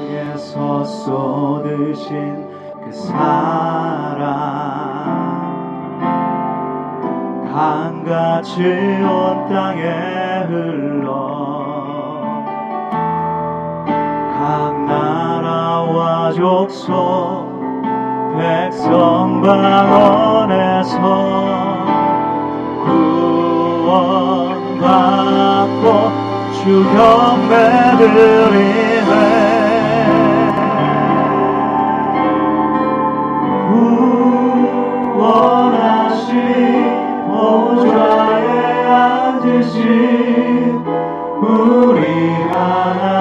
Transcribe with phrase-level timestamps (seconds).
[0.00, 2.48] 십자가에서 쏟으신
[2.82, 4.30] 그 사랑.
[7.52, 8.62] 강같이
[9.02, 9.82] 온 땅에
[10.48, 11.10] 흘러
[13.84, 17.50] 각 나라와 족속
[18.38, 20.96] 백성 방언에서
[24.64, 26.29] 구원받고
[26.62, 28.20] 주 경배드리네.
[35.14, 36.34] 구원하신
[37.28, 38.48] 보좌에
[38.86, 39.80] 앉으신
[41.40, 42.04] 우리
[42.52, 43.19] 하나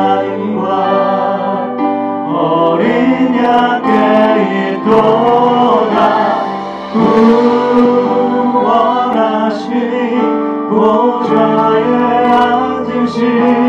[13.20, 13.69] see.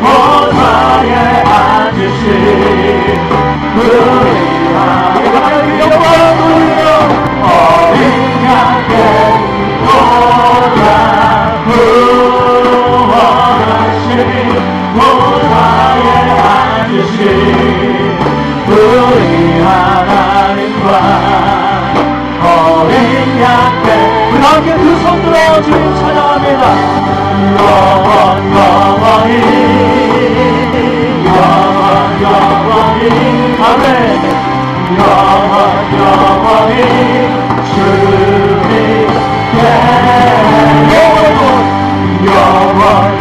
[0.00, 1.12] 보좌에
[1.42, 2.24] 앉으신
[3.76, 4.78] 우리와
[5.80, 6.82] 영원으로
[7.42, 7.98] 어린
[8.44, 8.92] 양의
[9.84, 10.82] 보좌
[12.88, 14.06] 구원하신
[14.94, 16.06] 보좌에
[16.40, 17.20] 앉으신
[18.68, 20.86] 우리 하나님과
[22.44, 22.94] 어린
[23.40, 23.86] 양의
[24.30, 26.62] 그 함께 그 손들어 주님 찬양합니다.
[34.98, 35.74] Yahweh,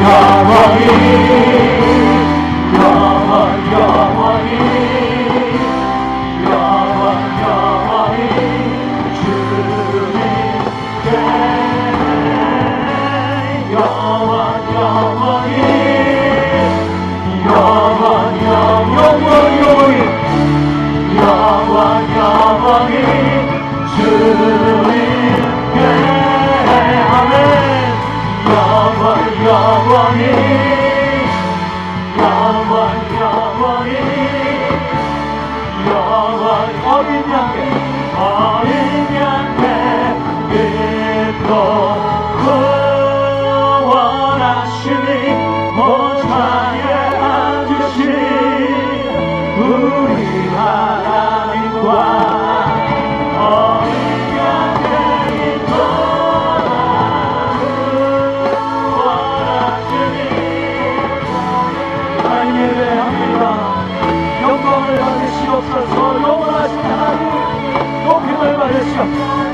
[0.03, 1.17] Yahweh,
[45.77, 46.81] 모차에
[47.21, 48.09] 앉으신
[49.59, 51.88] 우리 하나님과
[64.41, 65.95] 영광을 받으시옵소서.
[66.23, 67.23] 영원하신 하나님
[68.07, 69.46] 높임을 받으시옵소서.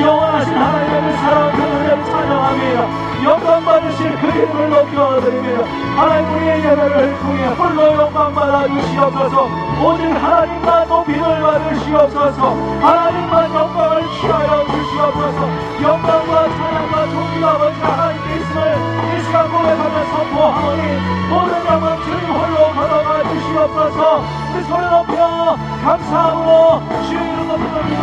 [0.00, 3.06] 영원하신 하나님의 그 사랑 그 은혜를 찬양합니다.
[3.24, 5.64] 영광 받으실 그 이름을 높여드립니다.
[5.96, 9.48] 하나님 우리의 예배를 통해 홀로 영광 받아 주시옵소서.
[9.82, 12.54] 오직 하나님만 높임을 받으시옵소서.
[12.80, 15.48] 하나님만 영광을 취하여 주시옵소서.
[15.82, 20.82] 영광과 찬양과 존귀와 아버지 하나님께 있음을 이 시간 고백하며 선포하오니
[21.28, 24.24] 모든 영광 주님 홀로 걸어가 주시옵소서.
[24.54, 27.35] 우리 소리 높여 감사함으로 높이며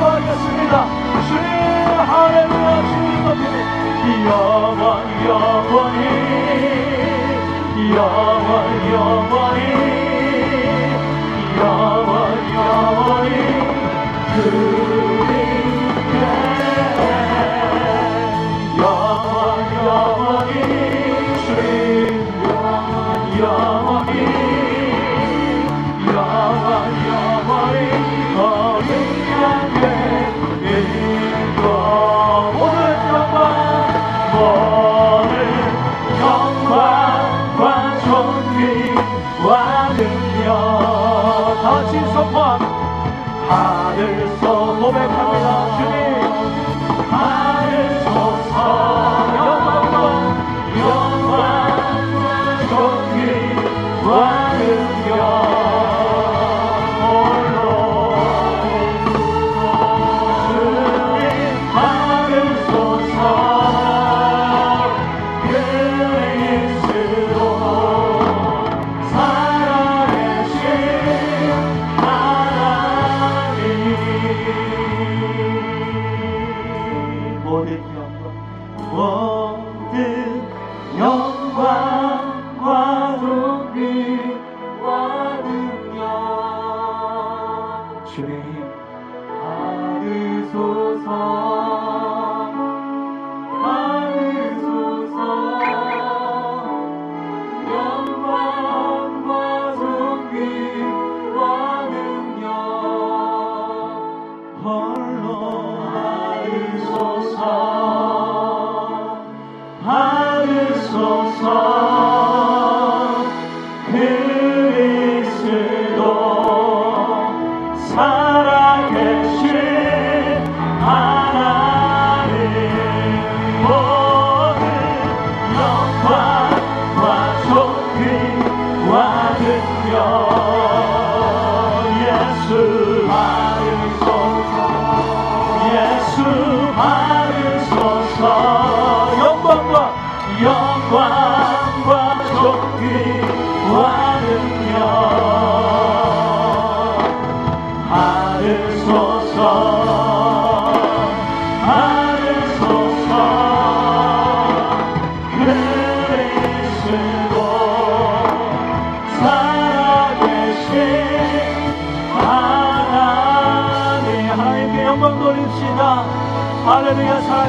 [0.04, 0.86] 기도하겠습니다.
[1.28, 3.33] 주님 할렐루야 주님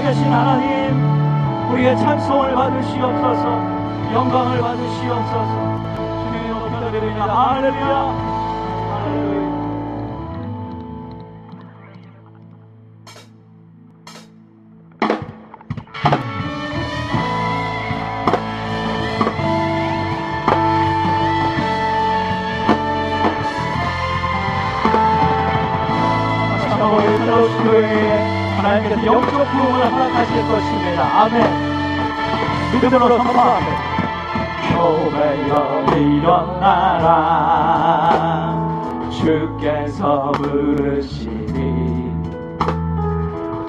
[0.05, 5.85] 살아계신 하나님 우리의 찬송을 받으시옵소서 영광을 받으시옵소서.
[5.97, 7.25] 주님의 높여드립니다.
[7.25, 8.24] 할렐루야 할렐루야
[28.75, 31.05] 하나님께서 영적 부흥을 허락하실 것입니다.
[31.23, 31.35] 아멘.
[32.73, 33.95] 믿음으로 선포합니다.
[34.73, 35.53] 교회여
[35.97, 37.13] 일어나라
[39.11, 42.13] 주께서 부르시니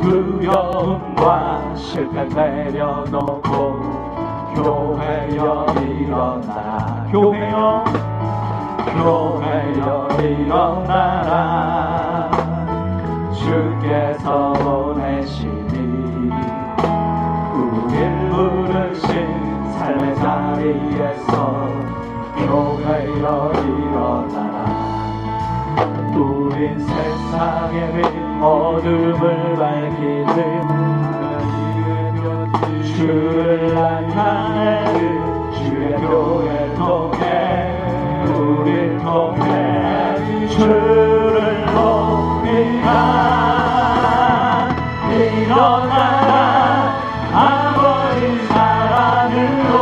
[0.01, 3.51] 두려움과 실패 내려놓고
[4.55, 7.85] 교회여 일어나라 교회여
[8.95, 12.04] 교회여 일어나라
[13.45, 15.51] 주께서 보내시니
[17.53, 21.67] 우릴 부르신 삶의 자리에서
[22.37, 24.65] 교회여 일어나라.
[26.15, 28.05] 우린 세상의 빛
[28.41, 30.35] 어둠을 밝히는
[32.95, 37.23] 주를 만나는 주의 교회 통해
[38.33, 41.14] 우릴 통해 주
[42.85, 44.69] 일어나
[45.09, 45.93] 일어나
[47.33, 49.73] 아버지 사랑으로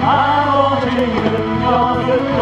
[0.00, 2.38] 아버지 능력으로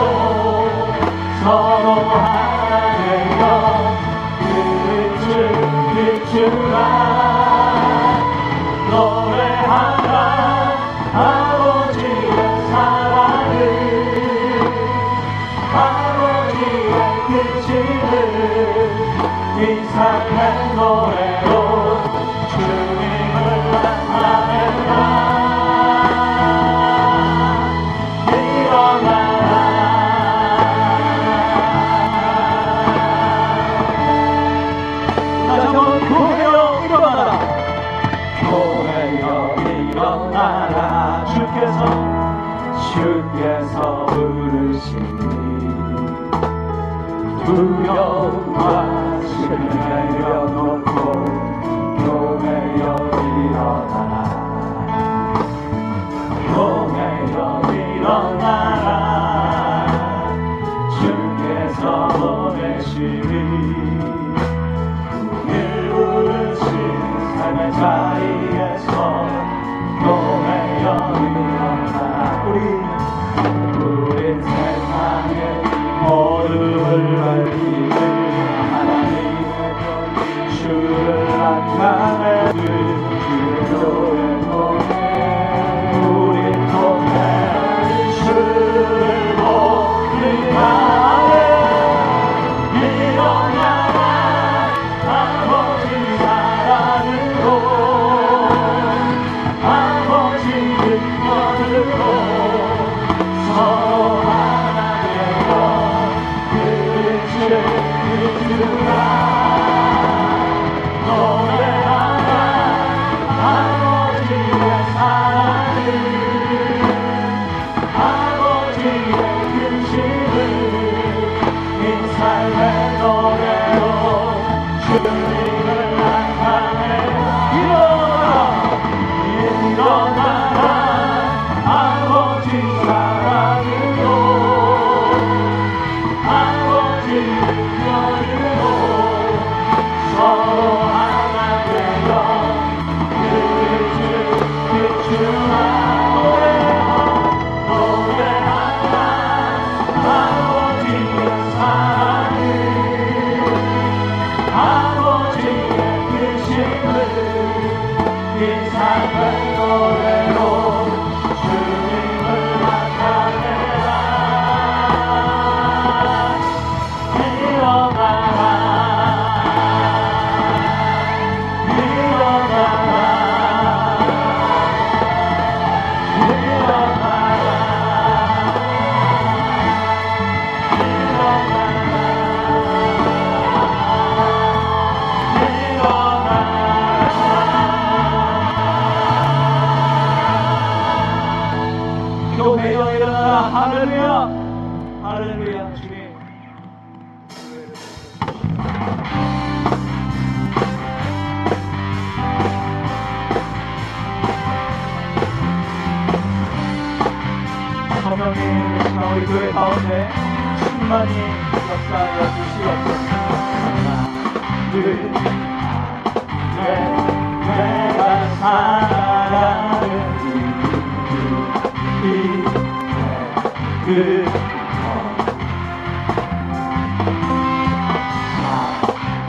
[1.42, 3.42] 서로 하나되어
[19.92, 20.29] time.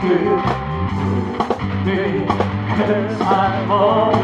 [0.02, 0.42] 그늘
[2.76, 4.22] 그 삶은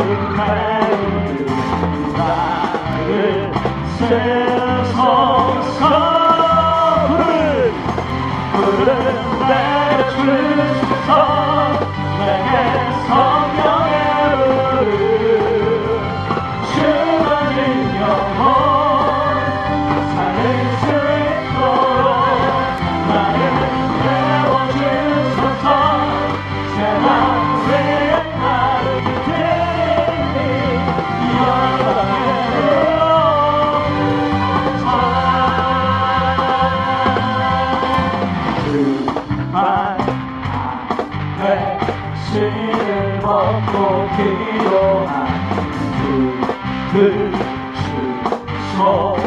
[39.59, 41.43] 한한회
[42.31, 45.09] 실을 벗고 기도한
[46.93, 47.33] 그를
[48.77, 49.19] 주소서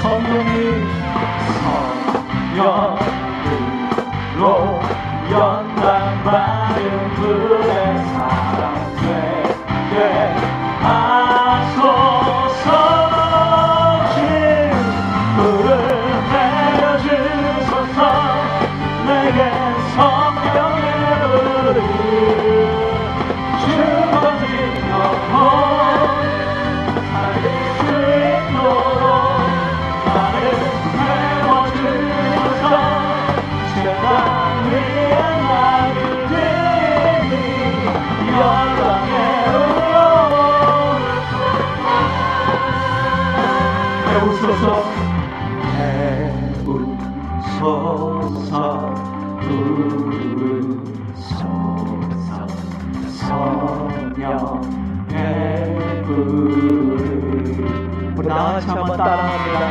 [0.00, 0.56] 성령이
[2.54, 2.89] 성령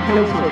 [0.09, 0.48] Thank you.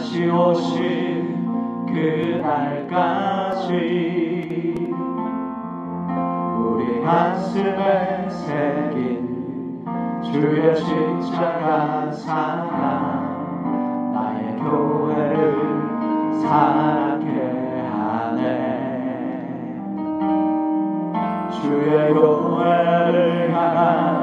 [0.00, 1.28] 다시 오실
[1.86, 3.68] 그날까지
[6.56, 9.84] 우리 가슴에 새긴
[10.22, 12.70] 주의 십자가 사랑
[14.14, 15.68] 나의 교회를
[16.40, 17.28] 사랑케
[17.92, 18.40] 하네.
[21.60, 24.19] 주의 교회를 향한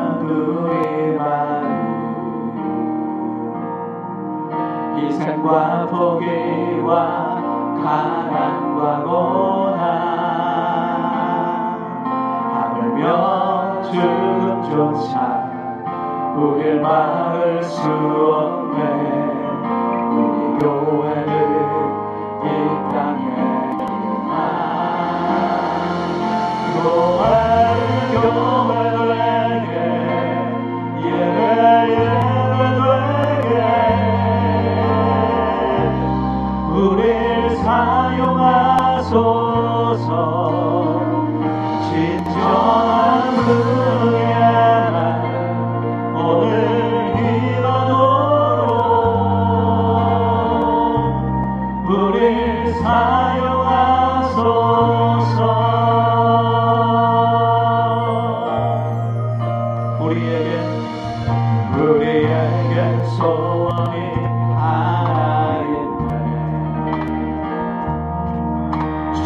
[5.28, 7.42] 생산과 포기와
[7.84, 9.88] 가난과 고난.
[12.54, 15.12] 하물며 죽음조차
[16.38, 18.80] 우릴 막을 수 없네.
[20.12, 21.28] 우리 교회는
[22.44, 22.48] 이
[22.94, 23.57] 땅에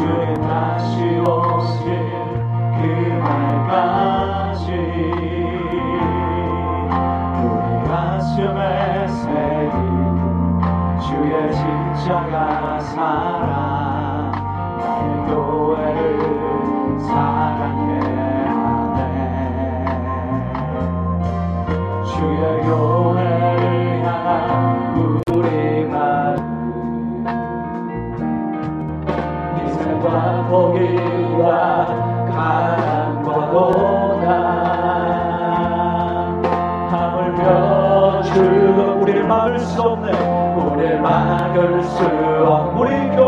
[0.02, 1.86] 주의 다시 오실
[2.82, 4.66] 그날까지.
[7.38, 10.60] 우리 가슴에 새기는
[11.02, 14.32] 주의 십자가 사랑
[14.80, 18.01] 나의 교회를 사랑해.
[41.12, 43.21] 막을 수 없는 우리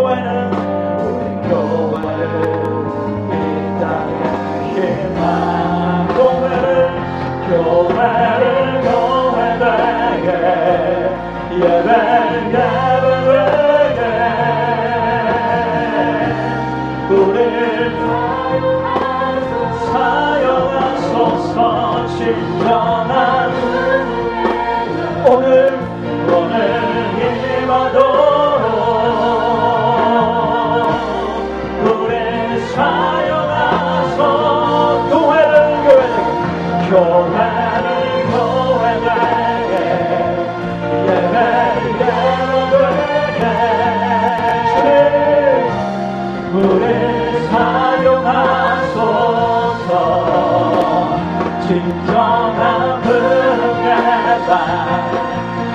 [51.73, 54.51] 진정한 은혜가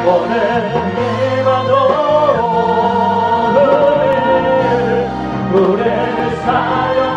[0.07, 2.39] 오늘 힘하도록
[5.55, 5.83] 우리
[6.45, 7.08] 사용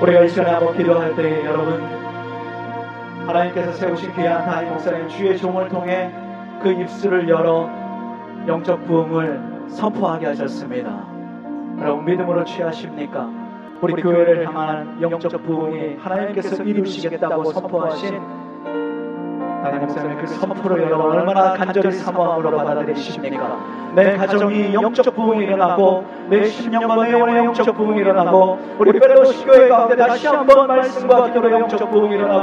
[0.00, 1.82] 우리가 이 시간에 한번 기도할 때 여러분
[3.26, 6.12] 하나님께서 세우신 귀한 다임 목사님 주의 종을 통해
[6.62, 7.68] 그 입술을 열어
[8.46, 11.06] 영적 부흥을 선포하게 하셨습니다.
[11.80, 13.35] 여러분 믿음으로 취하십니까?
[13.80, 18.20] 우리 교회를 향한 영적 부흥이 하나님께서 이루시겠다고 선포하신
[19.62, 23.92] 다임 목사님 그 선포를 여러분 얼마나 간절히 사모함으로 받아들이십니까?
[23.94, 29.68] 내 가정이 영적 부흥이 일어나고 내 심령과 내 영혼의 영적 부흥이 일어나고 우리 펠로시 교회
[29.68, 32.34] 가운데 다시 한번 말씀과 기도로 영적 부흥이 일어나고